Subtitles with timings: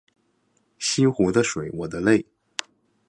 [0.79, 2.25] 西湖的水我的泪